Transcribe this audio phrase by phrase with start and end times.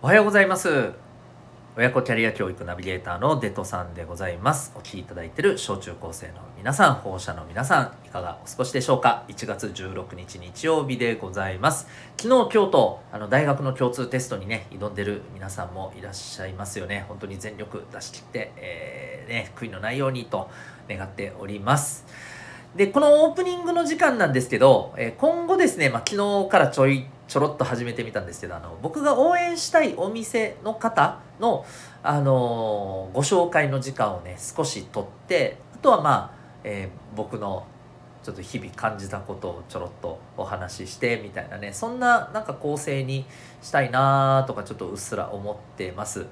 [0.00, 0.92] おはようございます。
[1.76, 4.72] 親子キャリア教育ナビゲーターのデトさんでございます。
[4.76, 9.24] お聞きいただいている小中高生の皆さん保護者の皆さんいかがお過ごしでしょうか。
[9.26, 11.88] 1月16日日曜日でございます。
[12.16, 17.04] 昨日今日とあの大学の共通テストにね挑んでる皆さんもいらっしゃいますよね。
[17.08, 20.48] 本当に全力出し切って、えー、ね悔いのないようにと
[20.88, 22.06] 願っております。
[22.76, 31.64] でこのオープニングの時間なんですけど、え、今後ですね、まあ、昨日からちょいちょろっと始めてみたんですけどあの僕が応援したいお店の方の、
[32.02, 37.66] あのご紹介の時間をね少し取ってあとはまあ、えー、僕の
[38.22, 43.24] ちょっと日々感じたことをちょろっとお話ししてみたいなねそんななんか構成に
[43.62, 46.26] したいなとかちょっとうっすら思ってます。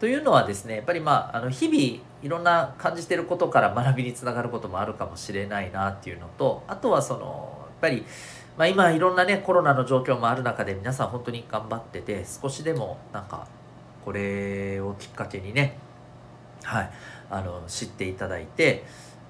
[0.00, 8.04] というのはですねやっぱりまああの日々いろんな感じてることから学びにつながることもあるかもしれないなっていうのとあとはそのやっぱり
[8.60, 13.48] まあ、今いろんなねコロナの状況もある中で皆さん本当に頑張ってて少しでもなんか
[14.04, 15.78] これをきっかけにね
[16.62, 16.90] はい
[17.30, 18.84] あの知っていただいて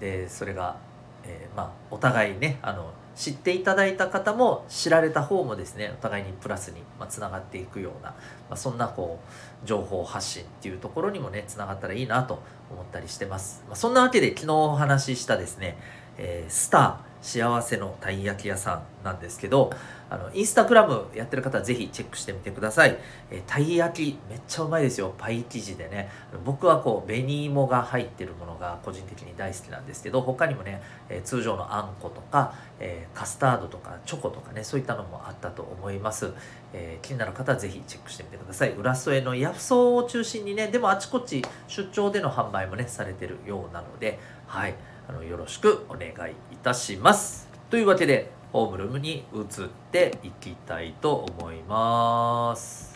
[0.00, 0.76] でそれが、
[1.22, 8.16] えー、まあお互いねあの知っていただいた方も知られた方もですねお互いにプラスにつながっていくような、ま
[8.54, 9.20] あ、そんなこ
[9.64, 15.78] う情報発信っていうところにもねつながったらいいなと思ったりしてます、まあ、そんなわけで昨日お話ししたですね、
[16.18, 19.72] えー、スター幸せのたい焼き屋さんなんですけど
[20.10, 22.98] あのインスタグラムやってる方はぜひチェックしてみてください、
[23.30, 25.14] え、たい焼きめっちゃうまいですよ。
[25.16, 26.10] パイ生地でね。
[26.44, 36.34] 僕はこう紅芋が入ってるものが個人的に大好きなんですけど他にもね、えー、通常のあんことか、えー、カスタードとかチョコとかねそういったのもあったと思います、
[36.74, 38.74] え気になる方はぜひチェックしてみてください。
[38.74, 44.74] 浦添のヤフソを中心にねでもあちこち出張での販売もねされてるようなのではい。
[45.08, 47.48] あのよろしくお願いいたします。
[47.70, 52.92] というわけでホームルームに移っていきたいと思います。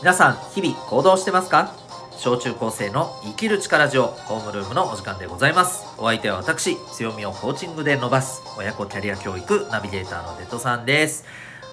[0.00, 1.79] 皆さん日々行動してますか？
[2.22, 5.86] 小中高生の生きる力ジオホームルームのお時間でございます。
[5.96, 11.24] お相手は私強みをコーチングで伸ばす親子キャリア教育ナビゲーターのデトさんです。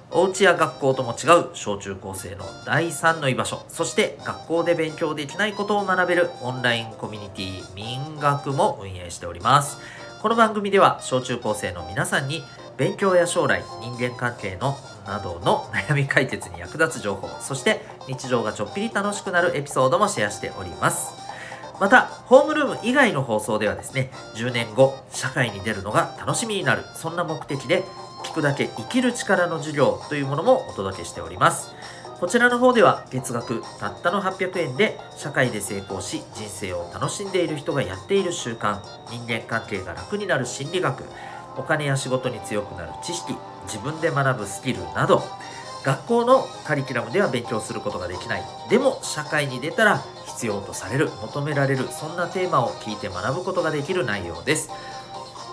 [0.09, 9.79] お家や学校とも違う小中高生の第3の居場所そして学校で勉強できないことを学べるオンラインコミュニティ民学も運営しております。
[10.21, 12.41] この番組では小中高生の皆さんに
[12.77, 21.27] 勉強や将来人間関係のなどの悩み解決に役立つ情報そして日常がちょっぴり楽しくなるエピソードもシェアしております。
[21.79, 27.83] またホームルーム以外の放送ではですね10年後社会に出るのが楽しみになるそんな目的で
[28.23, 31.71] 聞くだけ生きる力の授業というものもお届けしております。
[32.19, 38.79] こちらの方では月額たったの800円で社会で成功し人生を楽しんでいる人がやっている習慣
[39.11, 41.03] 人間関係が楽になる心理学
[41.57, 43.35] お金や仕事に強くなる知識
[43.65, 45.23] 自分で学ぶスキルなど
[45.83, 54.69] 学校のカリキュラムでは勉強することができないでも社会に出たら必要とされる求められるそんなテーマを聞いて学ぶことができる内容です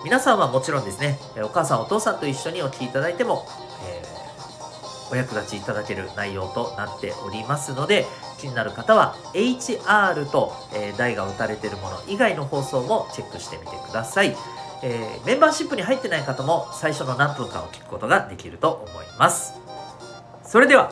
[0.03, 3.47] 皆さんはもちろんですねお母さんお父さんと一緒にお聞きいただいても、
[3.89, 8.05] えー、お役立ちいただける内容となっておりますので
[8.37, 14.35] 気になる方は HR と、えー、台が打たれているもの以外の放送もチェックしてみてください。
[14.87, 19.55] えー、メンバーシップに入ってない方も最初の何分間を聞くことができると思います。
[20.45, 20.91] それでは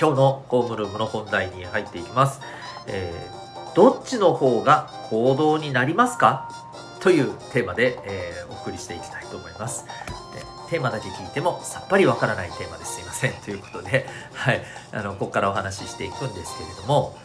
[0.00, 2.40] 今日のホームルームの本題に入っていきます、
[2.86, 6.48] えー、どっちの方が行動になりますか？
[7.00, 9.84] というテーマで、えー、お送りしていきたいと思います。
[10.70, 13.02] テーマだけ聞いてもさっぱりわからないテーマです。
[13.02, 13.34] いません。
[13.44, 17.18] ということで、 はい、あのここからお話ししていくんですけれども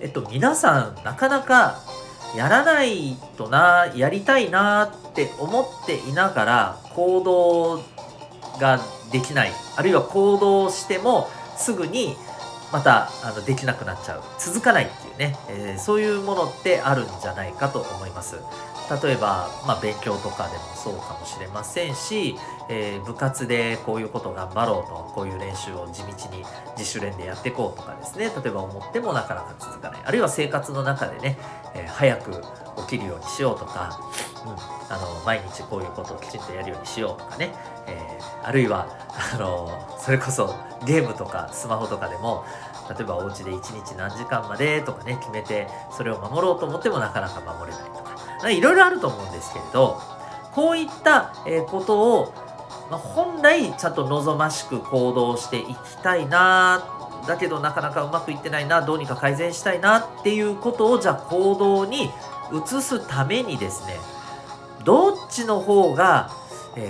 [0.00, 1.78] えっと皆さんなかなか
[2.36, 7.82] やらないとなやりたいなって思っていながら行動
[8.58, 9.50] ができない。
[9.76, 12.16] あるいは行動してもすぐに
[12.72, 14.22] またあのできなくなっちゃう。
[14.38, 18.36] 続かないっていうね、えー、そういうものってあるんじゃないかと思います。
[19.02, 22.36] 例えば、まあ、勉強とかでもそうかもしれませんし、
[22.68, 26.44] えー、部活でこういうこと頑張ろうとこういう練習を地道に
[26.76, 28.30] 自主練でやっていこうとかですね。
[28.42, 30.00] 例えば思ってもなかなか続かない。
[30.04, 31.38] あるいは生活の中でね、
[31.74, 32.42] えー、早く
[32.88, 33.98] 起きるようにしようとか、
[34.44, 34.50] うん、
[34.94, 37.54] あの毎日こういうことをきちんとやるようにしようとかね、
[37.86, 38.88] えー、あるいは
[39.34, 40.54] あのそれこそ
[40.84, 42.44] ゲームとかスマホとかでも
[42.90, 48.11] 例えばお家で1日何時間までとかね決めてそれを守ろうと思ってもなかなか守れないとか。
[48.50, 50.00] いろいろあると思うんですけれど
[50.52, 51.34] こういった
[51.68, 52.34] ことを
[52.92, 56.84] まあ、本来ちゃんと望ましく行動していきたいな
[57.26, 62.10] だけどなかなかうまくいってないなどうにか改善したいなっていうことをじゃあ行動に
[62.52, 63.96] 移すためにですね
[64.84, 66.30] どっちの方が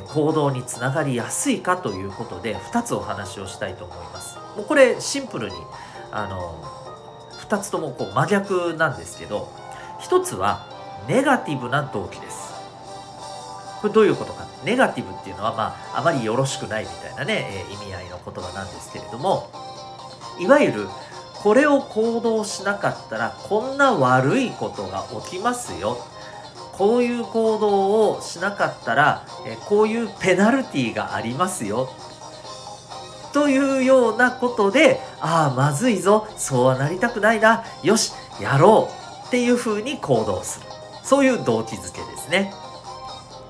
[0.09, 4.39] 行動につながりやすいかということで2つお話をしたいと思います。
[4.57, 5.57] もうこれシンプルに
[6.11, 6.65] あの
[7.49, 9.53] 2つともこう真逆なんですけど
[10.01, 10.67] 1つは
[11.09, 12.53] ネガティブな動機です。
[13.81, 14.47] これどういうことか。
[14.65, 19.51] ネガティブっていうのは、まあ、あまりよろしくないみたいなね、えー、意味合いの言葉なんですけれども
[20.39, 20.89] いわゆる
[21.43, 25.99] これを行動しなかったらこんな悪いことが起きますよ。
[26.73, 31.91] こういう行動をしなかったら、えこういうペナルティーがありますよ。
[33.33, 36.29] というようなことでああまずいぞ。
[36.37, 37.65] そうはなりたくないな。
[37.83, 38.89] よしやろ
[39.25, 39.27] う。
[39.27, 40.72] っていうふうに行動する。
[41.03, 42.53] そういう動機づけですね。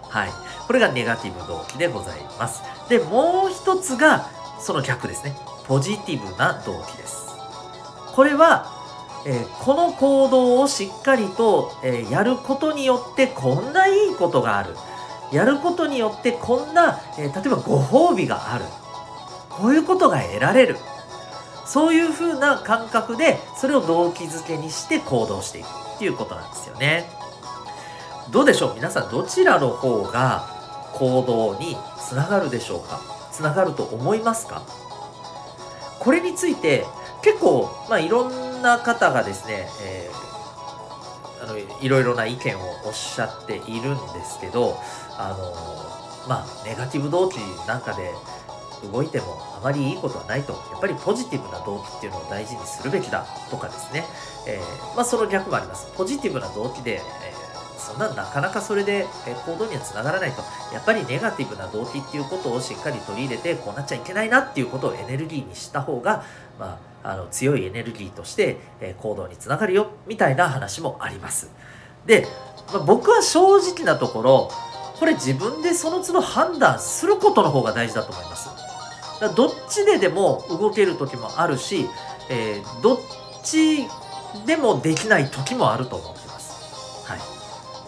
[0.08, 0.30] はい。
[0.66, 2.62] これがネガティブ動機でございます。
[2.88, 4.26] でもう一つが
[4.60, 5.36] その逆ですね。
[5.66, 7.28] ポジティブな動機です。
[8.14, 8.82] これは
[9.24, 14.74] えー、この行動をしっかりと、えー、やることによってこんないいことがある。
[15.30, 18.64] やることによってこんな、えー、例えばご褒美がある。
[19.48, 20.76] こういうことが得られる。
[21.66, 27.08] そういうふうな感覚でそれを動機づけにして行動していくっていうことなんですよね。
[28.32, 28.74] どうでしょう？
[28.74, 30.48] 皆さんどちらの方が
[30.94, 32.98] 行動につながるでしょうか？
[33.30, 34.62] つながると思いますか？
[36.00, 36.86] これについて
[37.22, 44.78] 結構、まあ、いろんな方がですね、えー、あのいろいろな意見をおっしゃっているんですけど
[45.18, 47.36] あのまあネガティブ動機
[47.68, 48.12] なんかで
[48.90, 49.26] 動いても
[49.58, 50.54] あまりいいことはないと。
[50.72, 54.04] やっぱりポジティブな動機っていうのを大事にするべきだとかですね、
[54.48, 55.92] えー、まあ、その逆もあります。
[55.94, 57.00] ポジティブな動機で、え、
[57.82, 59.06] そんななかなかそれで
[59.46, 60.42] 行動にはつながらないと
[60.72, 66.24] やっぱりネガティブな動機っていうことをしっかり取り入れてこうなっちゃいけないなっていうことをエネルギーにした方が
[66.58, 71.50] まああの強いエネルギーとして、え行動につながるよみたいな話もあります。
[72.06, 72.28] で、
[72.72, 74.50] まあ、僕は正直なところ
[75.00, 78.48] これ自分でその都度判断することの方が大事だと思います。
[79.20, 81.88] だどっちででも動ける時もあるし、
[82.30, 82.98] えー、どっ
[83.42, 83.88] ち
[84.46, 87.04] でもできない時もあると思ってます。
[87.08, 87.18] はい、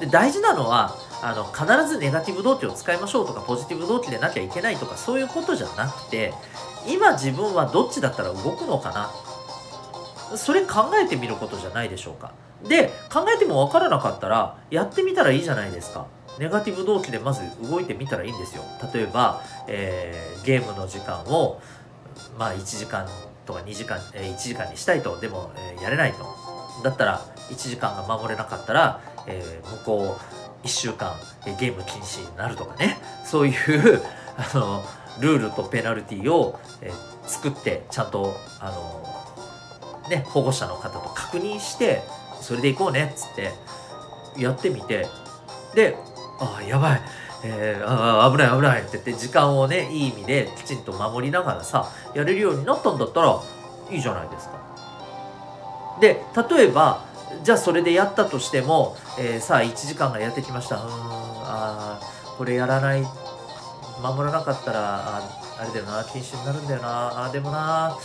[0.01, 6.35] で大事なのはあの必ずネガティブ動機を使いましょうとかポジティブ動機でなきゃいけないとかそういうことじゃなくて
[6.87, 9.11] 今自分はどっちだったら動くのかな。
[10.37, 12.33] それ考えてみることじゃないでしょうか。
[12.69, 16.07] で考えても分からなかったらやってみたらいいじゃないですか。
[16.39, 18.65] ネガティブ動機でまず動いてみたらいいんですよ。
[18.93, 21.61] 例えば、えー、ゲームの時間を
[22.39, 23.07] まあ1時間
[23.47, 25.19] とか2時間、えー、1時間にしたいと。
[25.21, 26.27] でも、えー、やれないと。
[26.83, 27.21] だったら
[27.51, 30.17] 1時間が守れなかったら、えー、向こ
[30.63, 31.15] う1週間、
[31.47, 32.99] えー、ゲーム禁止になるとかね。
[33.25, 34.03] そういう
[34.37, 34.85] あの
[35.21, 42.03] ルールとペナルティを、えー、作ってちゃんとあのね保護者の方と確認して
[42.41, 43.53] それで行こうねっつって
[44.37, 45.07] やってみて。
[45.75, 45.97] で
[46.41, 47.03] ああやばい、
[47.45, 48.81] えー、あ危ない危ない。
[48.83, 53.41] って言って時間をねいい意味できちんと守りながらさやれるようになったんだったら
[53.91, 54.55] いいじゃないですか。
[56.01, 57.05] で例えば
[57.43, 60.77] じゃあそれでやったとしても、えー、さあ1時間がやってきました。
[60.77, 60.83] うん
[61.47, 62.01] あ
[62.39, 63.03] これやらない
[64.03, 65.23] 守らなかったらあ
[65.61, 67.25] あれだよな禁止になるんだよな。
[67.27, 67.97] あでもな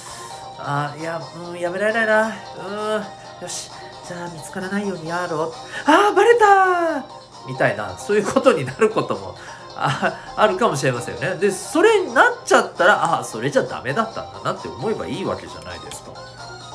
[0.60, 2.28] あいやうんやめられないな。
[2.28, 3.04] うん
[3.42, 3.72] よし
[4.08, 5.54] じゃあ見つからないようにやろう。
[5.86, 7.06] あバレた
[7.48, 9.36] みたいなそういうことになることも
[9.76, 11.36] ああるかもしれませんよね。
[11.38, 16.12] でそれになっちゃったらああそれじゃダメだったんだなって思えばいいわけじゃないですか。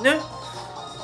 [0.03, 0.19] ね？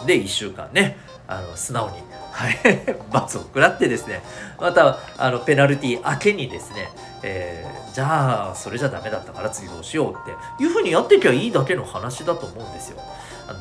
[0.06, 1.96] で1週間ねあの素直に
[2.32, 2.58] はい
[3.12, 4.22] 罰を食らってですね
[4.58, 6.90] またあのペナルティー明けにですね
[7.22, 12.98] えー、じゃあそれじゃダメだったから次どうしようっていうふうにやっていけばいいだけの話だと思うんですよ。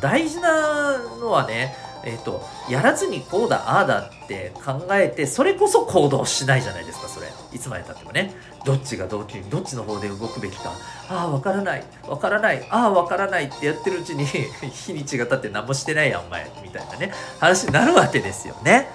[0.02, 7.28] 大事なのはね、え、ー、と、やらずにこうだ、ああだって考えて、それこそ行動しないじゃないですか、それ。
[7.54, 8.34] いつまでたってもね。
[8.66, 10.74] どっちが動機、どっちの方で動くべきか。
[11.10, 14.26] ああ、わからない、わからない、ああ、わからないってやってるうちに
[14.72, 18.90] 日にちが経って何もしてないやん、お前、みたいなね、話になるわけですよね。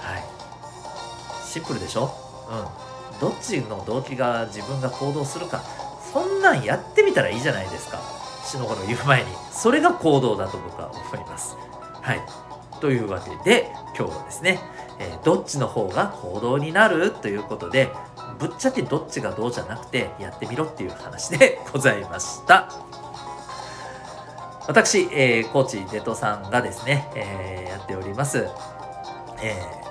[0.00, 0.24] はい。
[1.46, 2.14] シンプルでしょ？
[2.50, 2.90] うん。
[3.20, 5.62] どっちの動機が自分が行動するか
[6.12, 8.00] そんなんやってみたらいいじゃないですか
[8.44, 11.54] 死の頃言う前にそれが行動だと僕は思います
[12.00, 12.20] はい。
[12.80, 14.58] というわけで今日はですね、
[14.98, 17.90] えー、どっちの方が行動になるということで
[18.38, 22.68] ぶっちゃけどっちがどうじゃなくてやってみろっていう話で ございました。
[24.66, 28.46] 私、えー、コーチデトさんがですね、えー、やっております、
[29.42, 29.89] えー、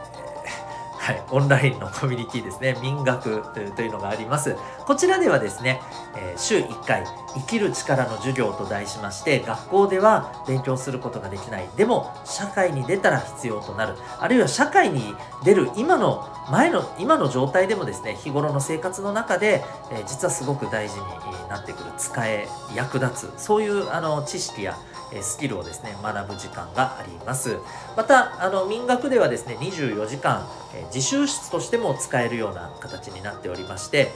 [1.10, 4.56] はい、オンラインのコミュニティですね、民学というのがあります。
[4.86, 5.82] こちらではですね、
[6.16, 11.70] えー、週1回、生きる力の授業と題しまして、学校では勉強することができない。
[11.76, 13.96] でも、社会に出たら必要となる。
[14.20, 21.06] あるいは社会に出る今の、前の、今の状態でもですね、日頃の生活の中で、えー、実はすごく大事に
[21.50, 24.78] なってくる、使え、役立つ、そういうあの知識や
[25.22, 27.58] スキルをですね学ぶ時間があります。
[27.98, 30.48] またあの民学ではですね24時間
[30.94, 34.12] 自習室としても使えるような形になっておりまして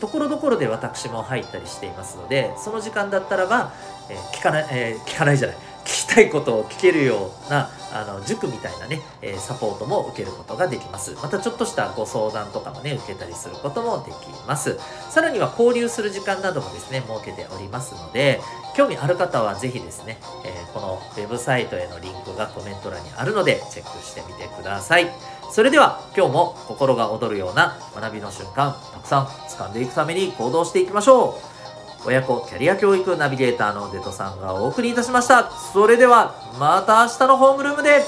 [0.00, 3.72] ところどころで私も入ったりしていますのでその時間だったらば
[4.32, 5.56] 聞かない、えー、聞かないじゃない。
[6.18, 11.14] たいことを聞けるようなあの塾みたいなね、えサポートも受けることができます。
[11.22, 14.78] またちょっとしたご相談とかもね受けたりすることもできます。
[15.10, 18.40] さらには交流する時間などもですね設けておりますので
[18.76, 25.10] 興味ある方はぜひですね、えー、このウェブサイトへのリンクがコメント欄にあるのでチェックしてみてください。
[25.50, 31.57] それでは今日も心が躍るような学びの瞬間たくさん掴んでいくために行動していきましょう。
[32.08, 35.50] 親子キャリア教育ナビゲーターのデトさんがお送りいたしました。
[35.50, 38.02] それではまた明日のホームルームで